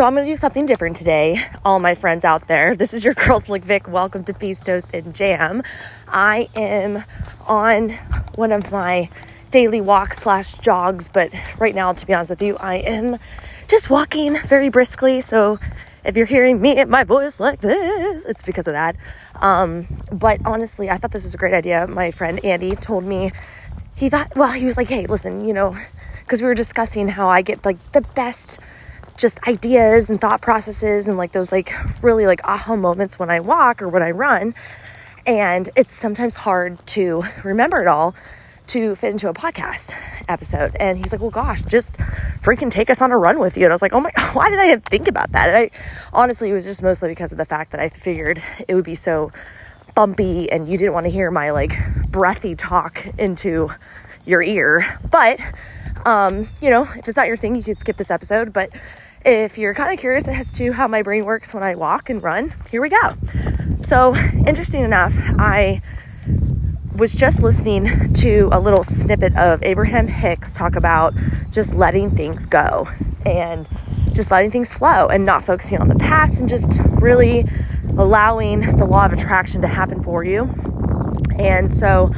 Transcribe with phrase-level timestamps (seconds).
[0.00, 2.74] So I'm going to do something different today, all my friends out there.
[2.80, 3.86] This is your girl Slick Vic.
[3.86, 5.62] Welcome to Peace Toast and Jam.
[6.08, 7.04] I am
[7.46, 7.90] on
[8.34, 9.10] one of my
[9.50, 13.18] daily walks slash jogs, but right now, to be honest with you, I am
[13.68, 15.20] just walking very briskly.
[15.20, 15.58] So
[16.02, 18.96] if you're hearing me and my voice like this, it's because of that.
[19.34, 21.86] Um, but honestly, I thought this was a great idea.
[21.86, 23.32] My friend Andy told me
[23.96, 25.76] he thought, well, he was like, hey, listen, you know,
[26.20, 28.60] because we were discussing how I get like the best
[29.20, 33.40] just ideas and thought processes and like those like really like aha moments when I
[33.40, 34.54] walk or when I run.
[35.26, 38.14] And it's sometimes hard to remember it all
[38.68, 39.94] to fit into a podcast
[40.28, 40.76] episode.
[40.78, 41.98] And he's like, well, gosh, just
[42.40, 43.64] freaking take us on a run with you.
[43.64, 45.48] And I was like, oh my, why did I think about that?
[45.48, 45.70] And I
[46.12, 48.94] honestly, it was just mostly because of the fact that I figured it would be
[48.94, 49.32] so
[49.94, 51.76] bumpy and you didn't want to hear my like
[52.08, 53.70] breathy talk into
[54.24, 54.84] your ear.
[55.10, 55.40] But,
[56.06, 58.52] um, you know, if it's not your thing, you could skip this episode.
[58.52, 58.70] But
[59.24, 62.22] if you're kind of curious as to how my brain works when I walk and
[62.22, 63.14] run, here we go.
[63.82, 64.14] So,
[64.46, 65.82] interesting enough, I
[66.94, 71.14] was just listening to a little snippet of Abraham Hicks talk about
[71.50, 72.88] just letting things go
[73.24, 73.68] and
[74.12, 77.46] just letting things flow and not focusing on the past and just really
[77.96, 80.48] allowing the law of attraction to happen for you.
[81.38, 82.10] And so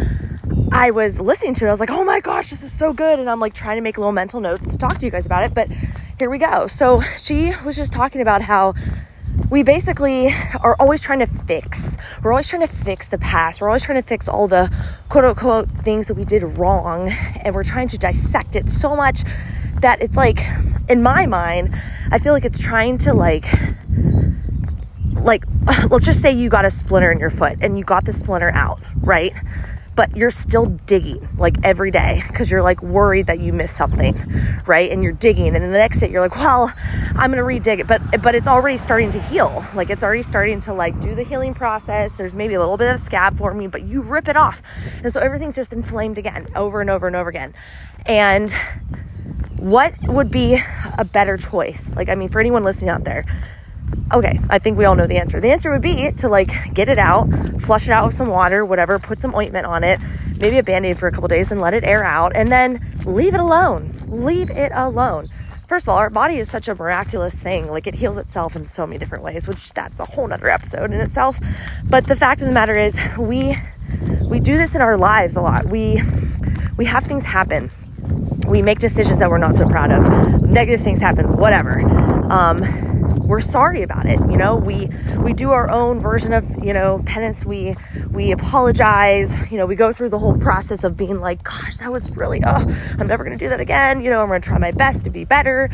[0.73, 3.19] I was listening to it, I was like, oh my gosh, this is so good.
[3.19, 5.45] And I'm like trying to make little mental notes to talk to you guys about
[5.45, 5.55] it.
[5.55, 5.69] But
[6.23, 6.69] here we go.
[6.69, 8.75] So she was just talking about how
[9.51, 10.29] we basically
[10.61, 11.99] are always trying to fix.
[12.23, 13.61] We're always trying to fix the past.
[13.61, 14.73] We're always trying to fix all the
[15.09, 17.09] quote unquote things that we did wrong.
[17.41, 19.25] And we're trying to dissect it so much
[19.81, 20.47] that it's like,
[20.89, 21.75] in my mind,
[22.13, 23.47] I feel like it's trying to like,
[25.15, 25.45] like,
[25.91, 28.53] let's just say you got a splinter in your foot and you got the splinter
[28.53, 29.33] out, right?
[29.95, 34.17] But you're still digging like every day because you're like worried that you missed something,
[34.67, 34.91] right?
[34.91, 36.73] And you're digging, and then the next day you're like, well,
[37.15, 39.65] I'm gonna re-dig it, but but it's already starting to heal.
[39.75, 42.17] Like it's already starting to like do the healing process.
[42.17, 44.63] There's maybe a little bit of scab forming, but you rip it off,
[45.03, 47.55] and so everything's just inflamed again, over and over and over again.
[48.07, 48.53] And
[49.57, 50.61] what would be
[50.99, 51.93] a better choice?
[51.95, 53.25] Like, I mean, for anyone listening out there
[54.13, 55.41] Okay, I think we all know the answer.
[55.41, 57.29] The answer would be to like get it out,
[57.61, 60.01] flush it out with some water, whatever, put some ointment on it,
[60.37, 62.95] maybe a band aid for a couple days, then let it air out, and then
[63.07, 63.93] leave it alone.
[64.09, 65.29] Leave it alone.
[65.67, 67.71] First of all, our body is such a miraculous thing.
[67.71, 70.93] Like it heals itself in so many different ways, which that's a whole nother episode
[70.93, 71.41] in itself.
[71.89, 73.57] But the fact of the matter is we
[74.23, 75.67] we do this in our lives a lot.
[75.67, 76.03] We
[76.77, 77.71] we have things happen.
[78.47, 80.43] We make decisions that we're not so proud of.
[80.43, 81.81] Negative things happen, whatever.
[82.31, 82.61] Um,
[83.23, 84.57] we're sorry about it you know?
[84.57, 84.89] We
[85.19, 87.45] we do our own version of you know penance.
[87.45, 87.77] We
[88.11, 89.51] we apologize.
[89.51, 92.41] You know we go through the whole process of being like gosh that was really
[92.45, 94.03] oh i'm never to do that again.
[94.03, 95.71] You know i'm to try my best to be better.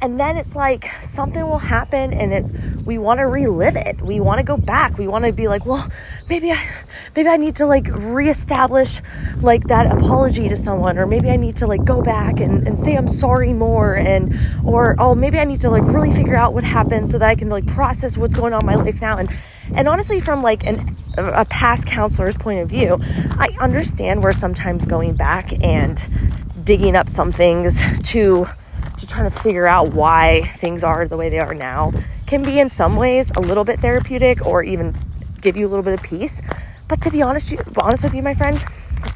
[0.00, 4.00] And then it's like something will happen and it we want to relive it.
[4.02, 4.98] We want to go back.
[4.98, 5.86] We want to be like well
[6.28, 6.68] maybe i
[7.14, 9.00] maybe i need to like reestablish
[9.40, 12.78] like that apology to someone or maybe i need to like go back and, and
[12.78, 16.54] say i'm sorry more and or oh maybe i need to like really figure out
[16.54, 19.18] what happened so that i can like process what's going on in my life now.
[19.18, 19.30] And
[19.74, 22.98] and honestly from like an a past counselor's point of view
[23.38, 26.08] i understand we're sometimes going back and
[26.64, 28.46] digging up some things to
[28.98, 31.92] to try to figure out why things are the way they are now
[32.34, 34.92] can be in some ways a little bit therapeutic or even
[35.40, 36.42] give you a little bit of peace.
[36.88, 38.60] But to be honest, honest with you, my friends,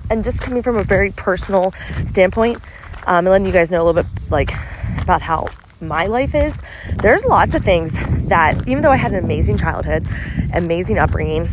[0.08, 1.72] and just coming from a very personal
[2.06, 2.62] standpoint,
[3.08, 4.52] um, and letting you guys know a little bit like
[5.00, 5.48] about how
[5.80, 6.62] my life is,
[7.02, 10.06] there's lots of things that even though I had an amazing childhood,
[10.54, 11.48] amazing upbringing,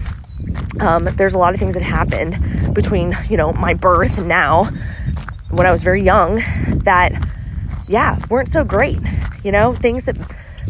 [0.80, 4.66] um, there's a lot of things that happened between you know my birth and now
[5.50, 6.36] when I was very young
[6.84, 7.12] that
[7.88, 9.00] yeah, weren't so great.
[9.44, 10.16] You know, things that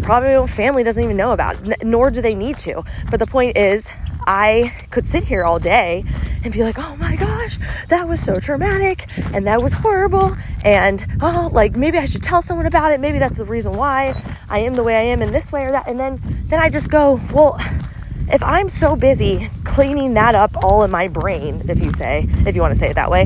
[0.01, 2.83] probably family doesn't even know about, nor do they need to.
[3.09, 3.91] But the point is,
[4.27, 6.03] I could sit here all day
[6.43, 10.35] and be like, oh my gosh, that was so traumatic and that was horrible.
[10.63, 12.99] And oh, like maybe I should tell someone about it.
[12.99, 14.19] Maybe that's the reason why
[14.49, 15.87] I am the way I am in this way or that.
[15.87, 17.59] And then, then I just go, well,
[18.31, 22.55] if I'm so busy cleaning that up all in my brain, if you say, if
[22.55, 23.25] you want to say it that way,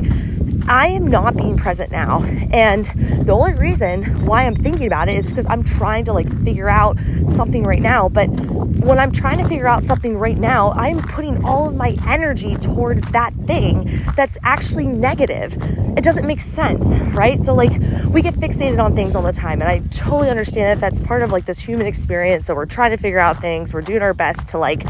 [0.66, 2.22] I am not being present now.
[2.52, 2.84] And
[3.26, 6.68] the only reason why I'm thinking about it is because I'm trying to like figure
[6.68, 8.08] out something right now.
[8.08, 11.96] But when I'm trying to figure out something right now, I'm putting all of my
[12.06, 15.56] energy towards that thing that's actually negative.
[15.96, 17.40] It doesn't make sense, right?
[17.42, 17.72] So, like,
[18.08, 19.60] we get fixated on things all the time.
[19.60, 22.46] And I totally understand that that's part of like this human experience.
[22.46, 24.84] So, we're trying to figure out things, we're doing our best to like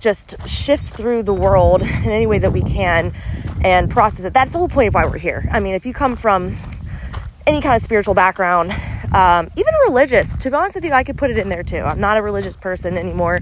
[0.00, 3.12] just shift through the world in any way that we can
[3.62, 4.32] and process it.
[4.32, 5.48] That's the whole point of why we're here.
[5.52, 6.54] I mean, if you come from
[7.46, 8.72] any kind of spiritual background,
[9.12, 10.34] um, even religious.
[10.36, 11.78] To be honest with you, I could put it in there too.
[11.78, 13.40] I'm not a religious person anymore,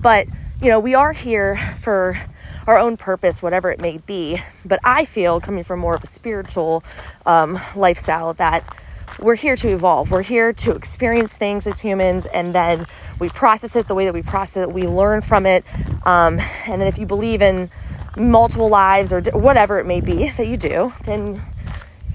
[0.00, 0.26] but
[0.62, 2.20] you know, we are here for
[2.66, 4.40] our own purpose, whatever it may be.
[4.64, 6.84] But I feel, coming from more of a spiritual
[7.26, 8.76] um, lifestyle, that
[9.18, 10.10] we're here to evolve.
[10.10, 12.86] We're here to experience things as humans, and then
[13.18, 14.72] we process it the way that we process it.
[14.72, 15.64] We learn from it,
[16.06, 17.70] um, and then if you believe in
[18.16, 21.40] multiple lives or whatever it may be that you do, then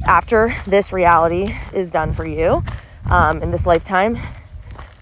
[0.05, 2.63] after this reality is done for you
[3.09, 4.17] um, in this lifetime,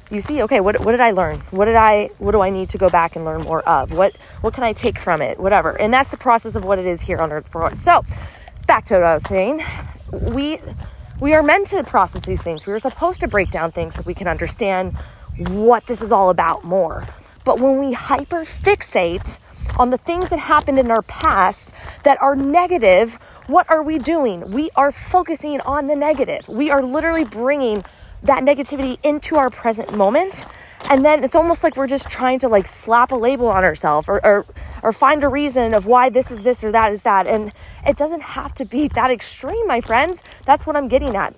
[0.09, 1.39] you see, okay, what, what did I learn?
[1.49, 3.91] What did I, what do I need to go back and learn more of?
[3.91, 5.39] What, what can I take from it?
[5.39, 5.79] Whatever.
[5.79, 7.81] And that's the process of what it is here on earth for us.
[7.81, 8.05] So
[8.67, 9.63] back to what I was saying.
[10.11, 10.59] We,
[11.19, 12.67] we are meant to process these things.
[12.67, 14.95] We are supposed to break down things so we can understand
[15.37, 17.07] what this is all about more.
[17.43, 19.39] But when we hyper fixate
[19.77, 21.73] on the things that happened in our past
[22.03, 23.15] that are negative,
[23.47, 24.51] what are we doing?
[24.51, 26.47] We are focusing on the negative.
[26.47, 27.83] We are literally bringing
[28.23, 30.45] that negativity into our present moment.
[30.89, 34.07] And then it's almost like we're just trying to like slap a label on ourselves
[34.07, 34.45] or, or
[34.81, 37.25] or find a reason of why this is this or that is that.
[37.25, 37.51] And
[37.87, 40.21] it doesn't have to be that extreme my friends.
[40.45, 41.35] That's what i'm getting at.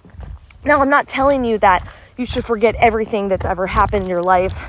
[0.63, 1.87] Now i'm not telling you that
[2.17, 4.63] you should forget everything that's ever happened in your life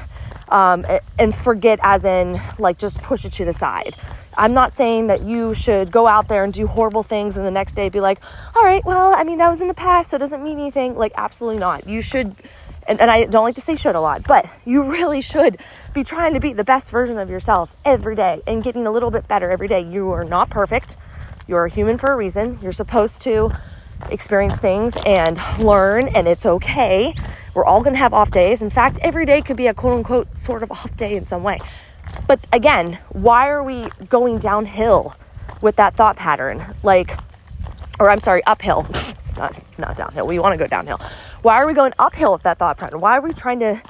[0.49, 0.87] um,
[1.19, 3.97] and forget as in like just push it to the side
[4.39, 7.51] I'm not saying that you should go out there and do horrible things and the
[7.51, 8.21] next day be like,
[8.55, 10.95] all right, well, I mean, that was in the past, so it doesn't mean anything.
[10.95, 11.89] Like, absolutely not.
[11.89, 12.35] You should,
[12.87, 15.57] and, and I don't like to say should a lot, but you really should
[15.95, 19.11] be trying to be the best version of yourself every day and getting a little
[19.11, 19.81] bit better every day.
[19.81, 20.99] You are not perfect.
[21.47, 22.59] You're a human for a reason.
[22.61, 23.53] You're supposed to
[24.11, 27.15] experience things and learn, and it's okay.
[27.55, 28.63] We're all to have off days.
[28.63, 31.43] In fact, every day could be a quote unquote sort of off day in some
[31.43, 31.59] way.
[32.27, 35.15] But again, why are we going downhill
[35.61, 36.75] with that thought pattern?
[36.83, 37.19] Like,
[37.99, 38.87] or I'm sorry, uphill.
[38.91, 40.27] it's not, not downhill.
[40.27, 40.99] We want to go downhill.
[41.43, 43.01] Why are we going uphill with that thought pattern?
[43.01, 43.81] Why are we trying to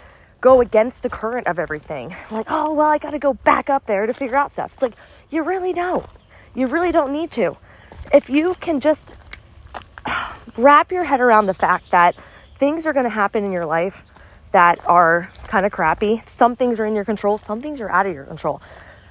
[0.41, 2.15] go against the current of everything?
[2.31, 4.75] Like, oh, well, I got to go back up there to figure out stuff.
[4.75, 4.95] It's like,
[5.31, 6.07] you really don't.
[6.55, 7.57] You really don't need to.
[8.13, 9.15] If you can just
[10.57, 12.15] wrap your head around the fact that
[12.53, 14.05] things are going to happen in your life
[14.53, 16.23] that are kind of crappy.
[16.27, 18.63] Some things are in your control, some things are out of your control.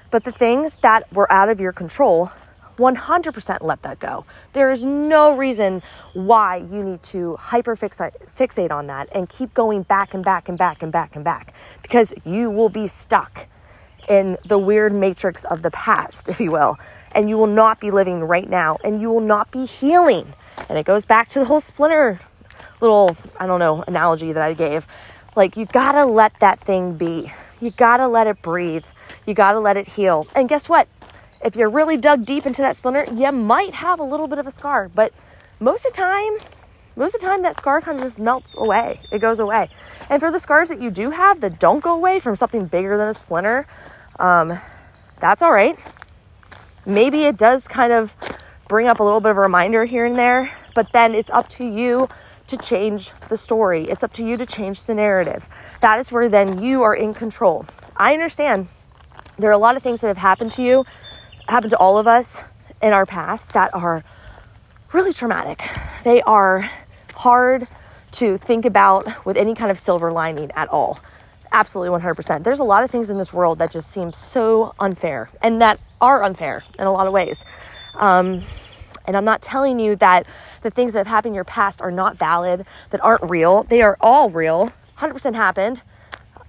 [0.09, 2.31] But the things that were out of your control,
[2.77, 4.25] 100% let that go.
[4.53, 5.81] There is no reason
[6.13, 10.57] why you need to hyper fixate on that and keep going back and back and
[10.57, 13.47] back and back and back because you will be stuck
[14.09, 16.77] in the weird matrix of the past, if you will,
[17.11, 20.33] and you will not be living right now and you will not be healing.
[20.69, 22.19] And it goes back to the whole splinter
[22.81, 24.87] little, I don't know, analogy that I gave
[25.35, 27.31] like, you gotta let that thing be.
[27.59, 28.85] You gotta let it breathe.
[29.25, 30.27] You gotta let it heal.
[30.33, 30.87] And guess what?
[31.43, 34.47] If you're really dug deep into that splinter, you might have a little bit of
[34.47, 35.11] a scar, but
[35.59, 36.37] most of the time,
[36.95, 39.01] most of the time that scar kind of just melts away.
[39.11, 39.69] It goes away.
[40.09, 42.97] And for the scars that you do have that don't go away from something bigger
[42.97, 43.67] than a splinter,
[44.17, 44.59] um,
[45.19, 45.77] that's all right.
[46.85, 48.15] Maybe it does kind of
[48.67, 51.47] bring up a little bit of a reminder here and there, but then it's up
[51.49, 52.09] to you
[52.47, 53.85] to change the story.
[53.85, 55.47] It's up to you to change the narrative.
[55.81, 57.65] That is where then you are in control.
[57.97, 58.67] I understand
[59.37, 60.85] there are a lot of things that have happened to you,
[61.47, 62.43] happened to all of us
[62.81, 64.03] in our past that are
[64.93, 65.61] really traumatic.
[66.03, 66.69] They are
[67.15, 67.67] hard
[68.11, 70.99] to think about with any kind of silver lining at all.
[71.51, 72.43] Absolutely 100%.
[72.43, 75.79] There's a lot of things in this world that just seem so unfair and that
[75.99, 77.45] are unfair in a lot of ways.
[77.97, 78.41] Um,
[79.07, 80.25] and I'm not telling you that
[80.61, 83.63] the things that have happened in your past are not valid, that aren't real.
[83.63, 85.81] They are all real, 100% happened.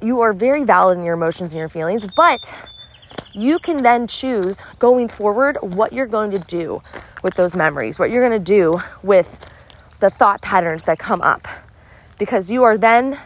[0.00, 2.55] You are very valid in your emotions and your feelings, but
[3.35, 6.83] you can then choose going forward what you're going to do
[7.23, 9.38] with those memories, what you're going to do with
[10.00, 11.47] the thought patterns that come up.
[12.19, 13.19] Because you are then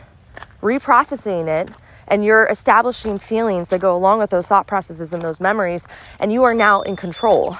[0.61, 1.73] reprocessing it
[2.09, 5.87] and you're establishing feelings that go along with those thought processes and those memories,
[6.19, 7.57] and you are now in control.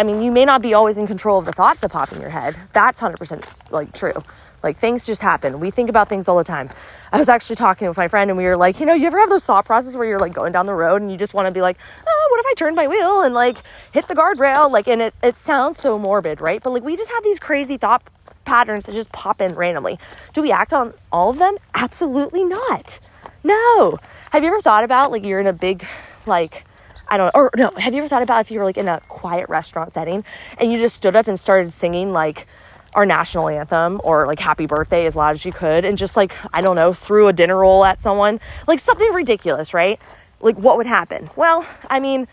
[0.00, 2.22] I mean, you may not be always in control of the thoughts that pop in
[2.22, 2.56] your head.
[2.72, 4.14] That's 100% like true.
[4.62, 5.60] Like things just happen.
[5.60, 6.70] We think about things all the time.
[7.12, 9.18] I was actually talking with my friend and we were like, you know, you ever
[9.18, 11.48] have those thought processes where you're like going down the road and you just want
[11.48, 11.76] to be like,
[12.08, 13.58] oh, what if I turn my wheel and like
[13.92, 14.70] hit the guardrail?
[14.70, 16.62] Like, and it, it sounds so morbid, right?
[16.62, 18.02] But like we just have these crazy thought
[18.46, 19.98] patterns that just pop in randomly.
[20.32, 21.58] Do we act on all of them?
[21.74, 23.00] Absolutely not.
[23.44, 23.98] No.
[24.30, 25.84] Have you ever thought about like you're in a big
[26.24, 26.64] like
[27.10, 29.00] I don't or no, have you ever thought about if you were like in a
[29.08, 30.24] quiet restaurant setting
[30.58, 32.46] and you just stood up and started singing like
[32.94, 36.34] our national anthem or like happy birthday as loud as you could and just like,
[36.54, 40.00] I don't know, threw a dinner roll at someone, like something ridiculous, right?
[40.40, 41.30] Like what would happen?
[41.36, 42.28] Well, I mean,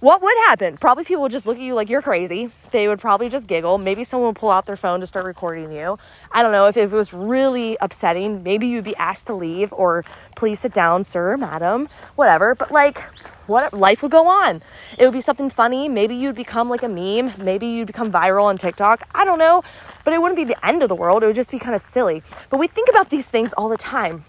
[0.00, 0.78] what would happen?
[0.78, 2.48] Probably people would just look at you like you're crazy.
[2.70, 3.76] They would probably just giggle.
[3.76, 5.98] Maybe someone would pull out their phone to start recording you.
[6.32, 6.66] I don't know.
[6.68, 10.72] If, if it was really upsetting, maybe you'd be asked to leave or please sit
[10.72, 12.54] down, sir, madam, whatever.
[12.54, 13.02] But like,
[13.46, 14.62] what life would go on.
[14.96, 15.86] It would be something funny.
[15.86, 17.34] Maybe you'd become like a meme.
[17.36, 19.06] Maybe you'd become viral on TikTok.
[19.14, 19.62] I don't know.
[20.04, 21.22] But it wouldn't be the end of the world.
[21.22, 22.22] It would just be kind of silly.
[22.48, 24.24] But we think about these things all the time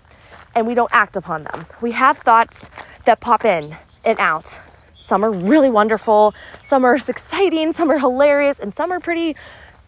[0.54, 1.66] and we don't act upon them.
[1.80, 2.70] We have thoughts
[3.06, 4.60] that pop in and out
[5.02, 9.36] some are really wonderful, some are exciting, some are hilarious, and some are pretty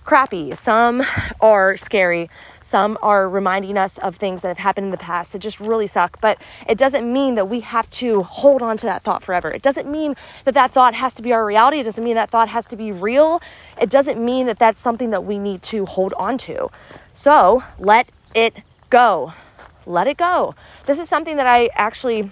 [0.03, 0.53] crappy.
[0.53, 1.03] Some
[1.39, 2.29] are scary.
[2.62, 5.88] Some are reminding us of things that have happened in the past that just really
[5.88, 6.20] suck.
[6.22, 9.50] But it doesn't mean that we have to hold on to that thought forever.
[9.51, 10.15] It doesn't mean
[10.46, 11.79] that that thought has to be our reality.
[11.79, 13.41] It doesn't mean that thought has to be real.
[13.79, 16.70] It doesn't mean that that's something that we need to hold on to.
[17.13, 18.55] So let it
[18.89, 19.34] go.
[19.86, 20.55] Let it go.
[20.86, 22.29] This is something that I actually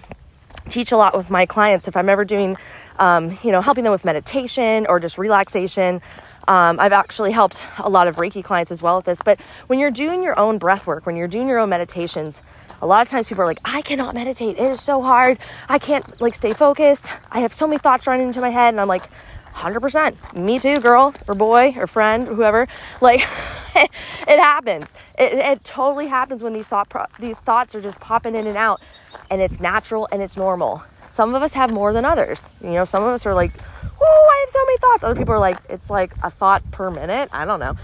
[0.72, 2.56] teach a lot with my clients if I'm ever doing,
[2.98, 6.00] um, you know, helping them with meditation or just relaxation.
[6.48, 9.20] Um, I've actually helped a lot of Reiki clients as well with this.
[9.22, 12.42] But when you're doing your own breath work, when you're doing your own meditations,
[12.80, 14.56] a lot of times people are like, I cannot meditate.
[14.56, 15.38] It is so hard.
[15.68, 17.06] I can't like stay focused.
[17.30, 18.74] I have so many thoughts running into my head.
[18.74, 19.08] And I'm like,
[19.54, 20.34] 100%.
[20.34, 22.66] Me too, girl or boy or friend or whoever.
[23.00, 23.20] Like,
[23.74, 24.94] it, happens.
[25.18, 28.56] It, it, totally happens when these thought pro- these thoughts are just popping in and
[28.56, 28.80] out
[29.30, 30.82] and it's natural and it's normal.
[31.08, 32.48] Some of us have more than others.
[32.62, 33.52] You know, some of us are like,
[34.00, 36.90] "Oh, I have so many thoughts." Other people are like, "It's like a thought per
[36.90, 37.74] minute." I don't know.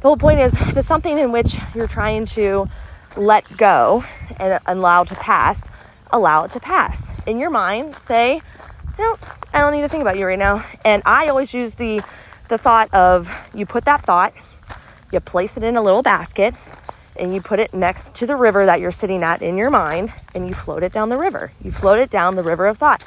[0.00, 2.68] The whole point is, if it's something in which you're trying to
[3.16, 4.04] let go
[4.38, 5.70] and allow to pass,
[6.10, 7.14] allow it to pass.
[7.26, 8.40] In your mind, say,
[8.98, 9.18] "No,
[9.52, 12.02] I don't need to think about you right now." And I always use the
[12.48, 14.32] the thought of you put that thought,
[15.10, 16.54] you place it in a little basket,
[17.18, 20.12] and you put it next to the river that you're sitting at in your mind
[20.34, 21.52] and you float it down the river.
[21.62, 23.04] You float it down the river of thought.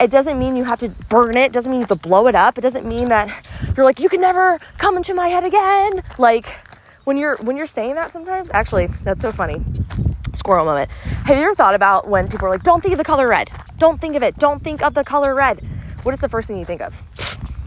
[0.00, 2.28] It doesn't mean you have to burn it, it doesn't mean you have to blow
[2.28, 2.56] it up.
[2.56, 3.44] It doesn't mean that
[3.76, 6.02] you're like you can never come into my head again.
[6.18, 6.46] Like
[7.04, 9.64] when you're when you're saying that sometimes, actually, that's so funny.
[10.34, 10.90] Squirrel moment.
[10.90, 13.50] Have you ever thought about when people are like, "Don't think of the color red.
[13.78, 14.36] Don't think of it.
[14.36, 15.66] Don't think of the color red."
[16.02, 17.02] What is the first thing you think of?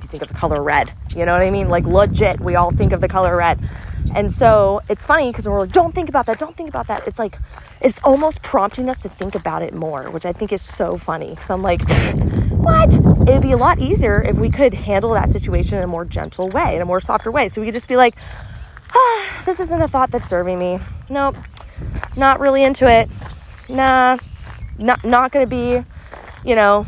[0.01, 0.93] You think of the color red.
[1.15, 1.69] You know what I mean?
[1.69, 3.59] Like legit, we all think of the color red.
[4.15, 7.07] And so it's funny because we're like, don't think about that, don't think about that.
[7.07, 7.37] It's like,
[7.81, 11.29] it's almost prompting us to think about it more, which I think is so funny.
[11.29, 11.81] Because I'm like,
[12.51, 12.93] what?
[13.27, 16.49] It'd be a lot easier if we could handle that situation in a more gentle
[16.49, 17.49] way, in a more softer way.
[17.49, 18.15] So we could just be like,
[18.93, 20.79] ah, this isn't a thought that's serving me.
[21.09, 21.37] Nope,
[22.15, 23.09] not really into it.
[23.69, 24.17] Nah,
[24.77, 25.83] not not gonna be,
[26.43, 26.85] you know,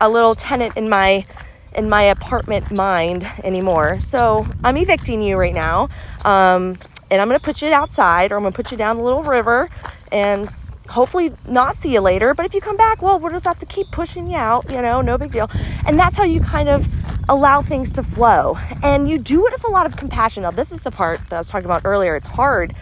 [0.00, 1.26] a little tenant in my
[1.74, 4.00] in my apartment mind anymore.
[4.00, 5.88] So I'm evicting you right now.
[6.24, 6.78] Um,
[7.10, 9.04] and I'm going to put you outside or I'm going to put you down the
[9.04, 9.68] little river
[10.10, 10.48] and
[10.88, 12.34] hopefully not see you later.
[12.34, 14.80] But if you come back, well, we'll just have to keep pushing you out, you
[14.80, 15.50] know, no big deal.
[15.86, 16.88] And that's how you kind of
[17.28, 18.56] allow things to flow.
[18.82, 20.42] And you do it with a lot of compassion.
[20.42, 22.16] Now, this is the part that I was talking about earlier.
[22.16, 22.74] It's hard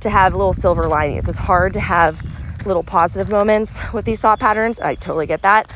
[0.00, 2.22] to have little silver linings, it's hard to have
[2.66, 4.80] little positive moments with these thought patterns.
[4.80, 5.70] I totally get that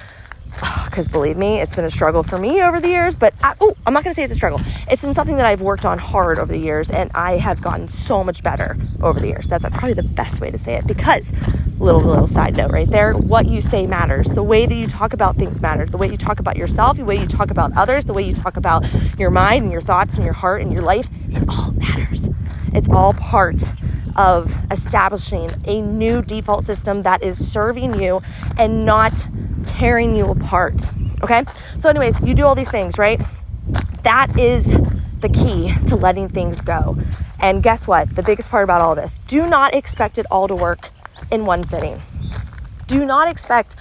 [0.87, 3.17] because believe me, it's been a struggle for me over the years.
[3.17, 4.61] But oh, I'm not going to say it's a struggle.
[4.91, 7.89] It's been something that I've worked on hard over the years, and I have gotten
[7.89, 9.49] so much better over the years.
[9.49, 10.87] That's probably the best way to say it.
[10.87, 11.33] Because
[11.79, 14.31] little little side note right there, what you say matters.
[14.31, 15.91] The way that you talk about things matters.
[15.91, 18.35] The way you talk about yourself, the way you talk about others, the way you
[18.35, 18.85] talk about
[19.19, 21.09] your mind and your thoughts and your heart and your life.
[21.31, 22.29] It all matters.
[22.73, 23.63] It's all part
[24.17, 28.21] of establishing a new default system that is serving you
[28.57, 29.29] and not
[29.79, 30.91] tearing you apart.
[31.23, 31.45] Okay?
[31.77, 33.21] So, anyways, you do all these things, right?
[34.03, 34.77] That is
[35.21, 36.97] the key to letting things go.
[37.39, 38.15] And guess what?
[38.15, 40.91] The biggest part about all this do not expect it all to work
[41.31, 42.01] in one sitting.
[42.87, 43.77] Do not expect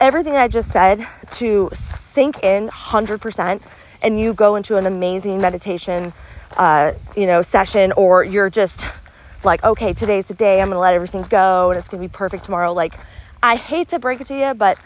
[0.00, 3.60] everything I just said to sink in 100%
[4.02, 6.12] and you go into an amazing meditation
[6.56, 8.86] uh, you know session or you're just
[9.44, 12.44] like okay today's the day i'm gonna let everything go and it's gonna be perfect
[12.44, 12.94] tomorrow like
[13.42, 14.78] i hate to break it to you but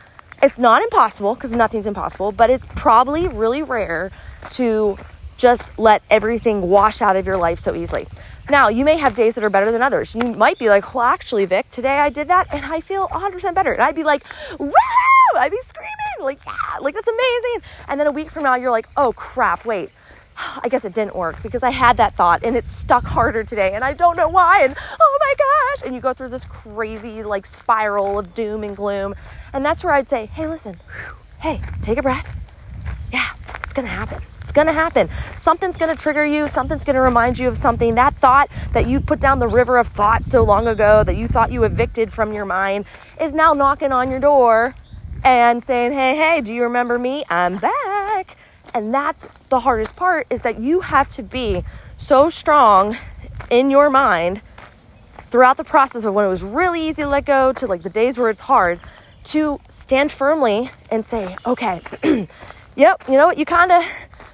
[0.43, 4.11] it's not impossible because nothing's impossible, but it's probably really rare
[4.51, 4.99] to
[5.37, 8.07] just let everything wash out of your life so easily.
[8.51, 10.15] Now, you may have days that are better than others.
[10.15, 13.55] You might be like, well, actually, Vic, today I did that and I feel 100%
[13.55, 13.73] better.
[13.73, 14.25] And I'd be like,
[14.59, 14.73] woo!
[15.37, 17.71] I'd be screaming, like, yeah, like that's amazing.
[17.89, 19.91] And then a week from now, you're like, oh crap, wait,
[20.37, 23.73] I guess it didn't work because I had that thought and it stuck harder today
[23.75, 24.63] and I don't know why.
[24.65, 25.87] And oh my gosh.
[25.87, 29.15] And you go through this crazy like spiral of doom and gloom.
[29.53, 30.81] And that's where I'd say, hey, listen,
[31.41, 32.37] hey, take a breath.
[33.13, 34.23] Yeah, it's going to happen.
[34.41, 35.09] It's going to happen.
[35.37, 36.49] Something's going to trigger you.
[36.49, 37.95] Something's going to remind you of something.
[37.95, 41.29] That thought that you put down the river of thought so long ago that you
[41.29, 42.85] thought you evicted from your mind
[43.21, 44.75] is now knocking on your door
[45.25, 47.25] and saying, hey, hey, do you remember me?
[47.31, 47.92] I'm back.
[48.75, 51.65] And that's the hardest part is that you have to be
[51.97, 52.97] so strong
[53.51, 54.41] in your mind
[55.27, 57.91] throughout the process of when it was really easy to let go to like the
[57.91, 58.81] days where it's hard
[59.25, 61.81] to stand firmly and say, okay,
[62.77, 63.83] yep, you know what, you kind of,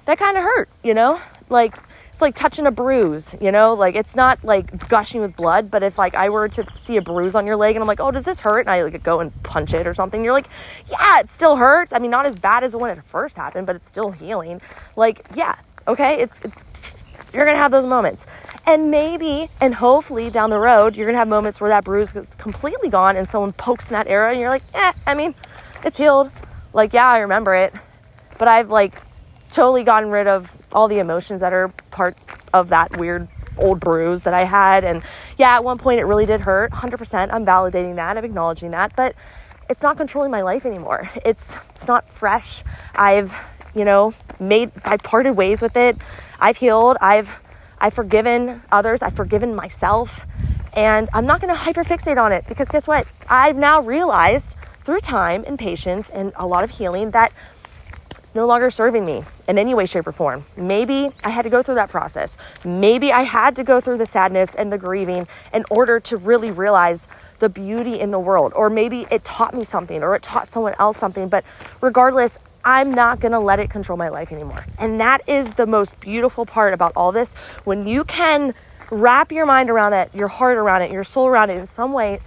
[0.06, 1.20] that kind of hurt, you know?
[1.48, 1.76] Like,
[2.18, 3.74] it's like touching a bruise, you know?
[3.74, 7.00] Like, it's not like gushing with blood, but if like I were to see a
[7.00, 8.62] bruise on your leg and I'm like, oh, does this hurt?
[8.62, 10.48] And I like go and punch it or something, you're like,
[10.90, 11.92] yeah, it still hurts.
[11.92, 14.60] I mean, not as bad as when it first happened, but it's still healing.
[14.96, 16.64] Like, yeah, okay, it's, it's,
[17.32, 18.26] you're gonna have those moments.
[18.66, 22.34] And maybe and hopefully down the road, you're gonna have moments where that bruise is
[22.34, 25.36] completely gone and someone pokes in that area and you're like, eh, I mean,
[25.84, 26.32] it's healed.
[26.72, 27.72] Like, yeah, I remember it.
[28.38, 29.00] But I've like
[29.50, 32.16] totally gotten rid of all the emotions that are part
[32.52, 33.28] of that weird
[33.58, 34.84] old bruise that I had.
[34.84, 35.02] And
[35.36, 36.72] yeah, at one point it really did hurt.
[36.72, 37.32] 100%.
[37.32, 38.16] I'm validating that.
[38.16, 38.94] I'm acknowledging that.
[38.96, 39.14] But
[39.68, 41.10] it's not controlling my life anymore.
[41.24, 42.64] It's it's not fresh.
[42.94, 43.34] I've,
[43.74, 45.96] you know, made I parted ways with it.
[46.40, 46.96] I've healed.
[47.00, 47.40] I've
[47.80, 49.02] I've forgiven others.
[49.02, 50.26] I've forgiven myself.
[50.74, 53.06] And I'm not going to hyperfixate on it because guess what?
[53.28, 57.32] I've now realized through time and patience and a lot of healing that
[58.28, 60.44] it's no longer serving me in any way, shape, or form.
[60.54, 62.36] Maybe I had to go through that process.
[62.62, 66.50] Maybe I had to go through the sadness and the grieving in order to really
[66.50, 67.08] realize
[67.38, 68.52] the beauty in the world.
[68.54, 71.30] Or maybe it taught me something or it taught someone else something.
[71.30, 71.42] But
[71.80, 74.66] regardless, I'm not going to let it control my life anymore.
[74.78, 77.32] And that is the most beautiful part about all this.
[77.64, 78.52] When you can
[78.90, 81.94] wrap your mind around it, your heart around it, your soul around it in some
[81.94, 82.20] way,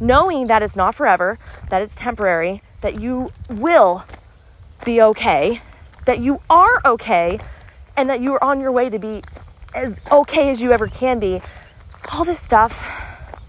[0.00, 1.38] knowing that it's not forever,
[1.70, 4.04] that it's temporary, that you will
[4.86, 5.60] be okay,
[6.06, 7.38] that you are okay,
[7.94, 9.22] and that you are on your way to be
[9.74, 11.42] as okay as you ever can be,
[12.10, 12.82] all this stuff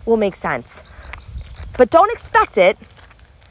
[0.06, 0.84] will make sense.
[1.77, 2.77] But don't expect it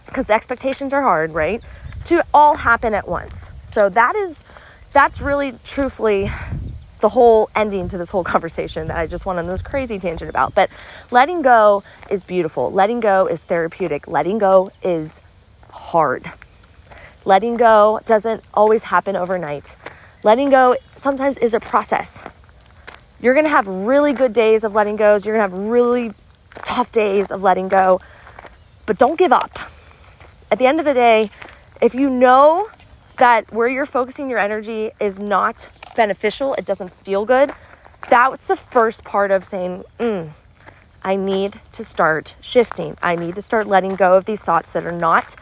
[0.04, 1.62] because expectations are hard, right?
[2.06, 3.50] to all happen at once.
[3.64, 4.44] So that is
[4.92, 6.30] that's really truthfully
[7.00, 10.30] the whole ending to this whole conversation that I just went on this crazy tangent
[10.30, 10.54] about.
[10.54, 10.70] But
[11.10, 12.72] letting go is beautiful.
[12.72, 14.08] Letting go is therapeutic.
[14.08, 15.20] Letting go is
[15.70, 16.30] hard.
[17.26, 19.74] Letting go doesn't always happen overnight.
[20.22, 22.22] Letting go sometimes is a process.
[23.20, 25.16] You're to have really good days of letting go.
[25.16, 26.14] You're to have really
[26.54, 28.00] tough days of letting go.
[28.86, 29.58] But don't give up.
[30.52, 31.30] At the end of the day,
[31.82, 32.68] if you know
[33.18, 37.50] that where you're focusing your energy is not beneficial, it doesn't feel good,
[38.08, 40.30] that's the first part of saying, mm,
[41.02, 42.96] I need to start shifting.
[43.02, 45.34] I need to start letting go of these thoughts that are not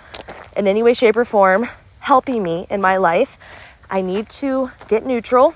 [0.56, 1.68] in any way, shape, or form
[2.00, 3.38] helping me in my life.
[3.90, 5.54] I need to get neutral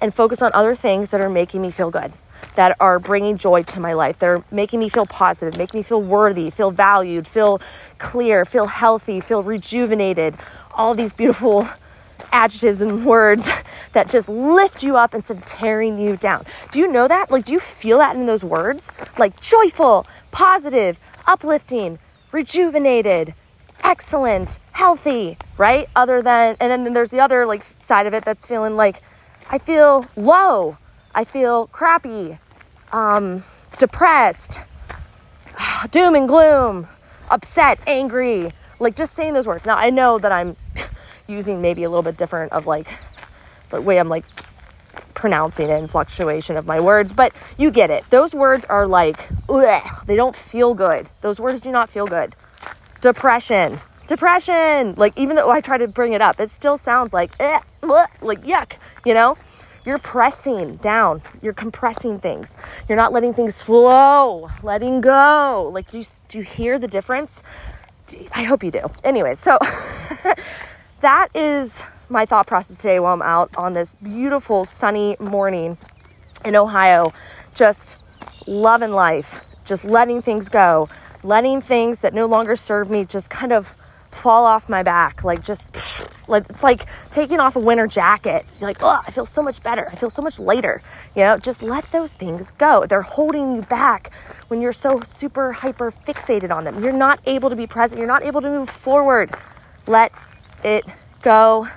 [0.00, 2.12] and focus on other things that are making me feel good
[2.54, 4.18] that are bringing joy to my life.
[4.18, 7.60] They're making me feel positive, make me feel worthy, feel valued, feel
[7.98, 10.34] clear, feel healthy, feel rejuvenated.
[10.74, 11.68] All these beautiful
[12.30, 13.48] adjectives and words
[13.92, 16.44] that just lift you up instead of tearing you down.
[16.70, 17.30] Do you know that?
[17.30, 18.92] Like, do you feel that in those words?
[19.18, 21.98] Like joyful, positive, uplifting,
[22.32, 23.34] rejuvenated,
[23.82, 25.88] excellent, healthy, right?
[25.94, 29.02] Other than, and then there's the other like side of it that's feeling like,
[29.50, 30.78] I feel low,
[31.14, 32.38] I feel crappy,
[32.92, 33.42] um,
[33.78, 34.60] depressed,
[35.90, 36.88] doom and gloom,
[37.30, 38.52] upset, angry.
[38.78, 39.64] Like just saying those words.
[39.64, 40.56] Now I know that I'm
[41.26, 42.88] using maybe a little bit different of like
[43.70, 44.24] the way I'm like
[45.14, 48.04] pronouncing it and fluctuation of my words, but you get it.
[48.10, 51.08] Those words are like, they don't feel good.
[51.20, 52.34] Those words do not feel good.
[53.02, 54.94] Depression, depression.
[54.96, 58.44] Like even though I try to bring it up, it still sounds like, eh, like
[58.44, 59.36] yuck, you know?
[59.84, 61.20] You're pressing down.
[61.42, 62.56] You're compressing things.
[62.88, 65.68] You're not letting things flow, letting go.
[65.74, 67.42] Like, do you, do you hear the difference?
[68.30, 68.86] I hope you do.
[69.02, 69.58] Anyway, so
[71.00, 75.76] that is my thought process today while I'm out on this beautiful sunny morning
[76.44, 77.12] in Ohio.
[77.52, 77.96] Just
[78.46, 80.88] loving life, just letting things go,
[81.22, 83.76] letting things that no longer serve me just kind of
[84.10, 88.44] fall off my back like just like it's like taking off a winter jacket.
[88.60, 89.88] You're like oh i feel so much better.
[89.90, 90.82] I feel so much lighter.
[91.16, 92.86] You know just let those things go.
[92.86, 94.12] They're holding you back
[94.48, 96.82] when you're so super hyper fixated on them.
[96.82, 97.98] You're not able to be present.
[97.98, 99.30] You're not able to move forward.
[99.86, 100.12] Let
[100.62, 100.84] it
[101.22, 101.68] go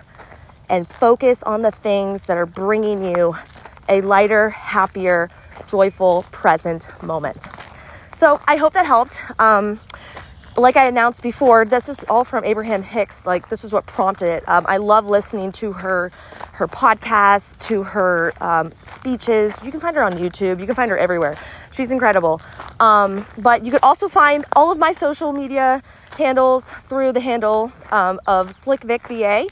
[0.67, 3.35] and focus on the things that are bringing you
[3.87, 5.29] a lighter happier
[5.67, 7.47] joyful present moment
[8.15, 9.79] so i hope that helped um,
[10.57, 13.25] like I announced before, this is all from Abraham Hicks.
[13.25, 14.47] Like this is what prompted it.
[14.47, 16.11] Um, I love listening to her,
[16.53, 19.61] her podcast, to her um, speeches.
[19.63, 20.59] You can find her on YouTube.
[20.59, 21.37] You can find her everywhere.
[21.71, 22.41] She's incredible.
[22.79, 25.83] Um, but you could also find all of my social media
[26.17, 29.47] handles through the handle um, of Slick Vic BA.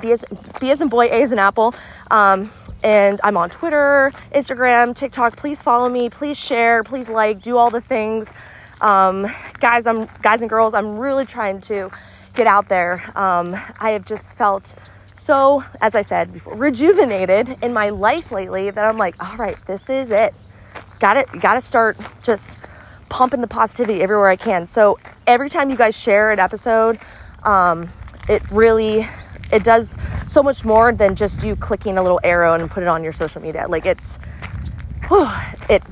[0.00, 0.24] B as,
[0.60, 1.74] B as in boy, A as in apple.
[2.10, 2.50] Um,
[2.82, 5.36] and I'm on Twitter, Instagram, TikTok.
[5.36, 6.10] Please follow me.
[6.10, 6.84] Please share.
[6.84, 7.42] Please like.
[7.42, 8.32] Do all the things.
[8.80, 9.26] Um,
[9.60, 10.74] guys, I'm guys and girls.
[10.74, 11.90] I'm really trying to
[12.34, 13.02] get out there.
[13.16, 14.74] Um, I have just felt
[15.14, 19.56] so, as I said before, rejuvenated in my life lately that I'm like, all right,
[19.66, 20.34] this is it.
[20.98, 21.40] Got it.
[21.40, 22.58] Got to start just
[23.08, 24.66] pumping the positivity everywhere I can.
[24.66, 26.98] So every time you guys share an episode,
[27.44, 27.88] um,
[28.28, 29.08] it really
[29.54, 29.96] it does
[30.28, 33.12] so much more than just you clicking a little arrow and put it on your
[33.12, 33.66] social media.
[33.68, 34.18] Like it's,
[35.08, 35.28] whew,
[35.70, 35.82] it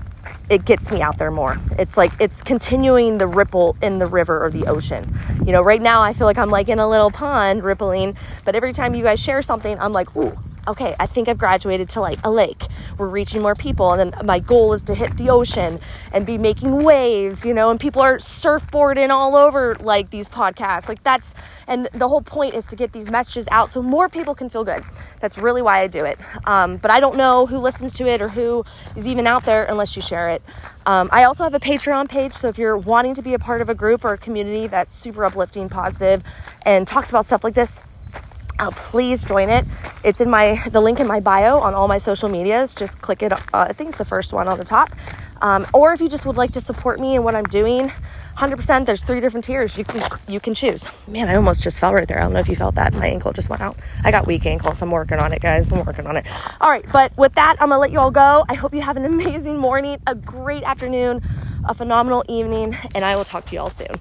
[0.50, 1.58] it gets me out there more.
[1.78, 5.18] It's like it's continuing the ripple in the river or the ocean.
[5.46, 8.54] You know, right now I feel like I'm like in a little pond rippling, but
[8.54, 10.36] every time you guys share something, I'm like, ooh,
[10.68, 12.66] okay, I think I've graduated to like a lake.
[12.98, 13.92] We're reaching more people.
[13.92, 15.80] And then my goal is to hit the ocean
[16.12, 20.88] and be making waves, you know, and people are surfboarding all over like these podcasts.
[20.88, 21.34] Like that's,
[21.66, 24.64] and the whole point is to get these messages out so more people can feel
[24.64, 24.84] good.
[25.20, 26.18] That's really why I do it.
[26.44, 28.64] Um, but I don't know who listens to it or who
[28.96, 30.42] is even out there unless you share it.
[30.86, 32.32] Um, I also have a Patreon page.
[32.32, 34.96] So if you're wanting to be a part of a group or a community that's
[34.96, 36.22] super uplifting, positive,
[36.64, 37.84] and talks about stuff like this,
[38.58, 39.64] uh, please join it.
[40.04, 42.74] It's in my the link in my bio on all my social medias.
[42.74, 43.32] Just click it.
[43.32, 44.94] Uh, I think it's the first one on the top.
[45.40, 47.90] Um, or if you just would like to support me and what I'm doing,
[48.36, 48.86] 100%.
[48.86, 50.88] There's three different tiers you can you can choose.
[51.06, 52.18] Man, I almost just fell right there.
[52.18, 52.94] I don't know if you felt that.
[52.94, 53.76] My ankle just went out.
[54.04, 54.80] I got weak ankles.
[54.82, 55.70] I'm working on it, guys.
[55.70, 56.26] I'm working on it.
[56.60, 58.44] All right, but with that, I'm gonna let you all go.
[58.48, 61.22] I hope you have an amazing morning, a great afternoon,
[61.68, 63.94] a phenomenal evening, and I will talk to you all soon.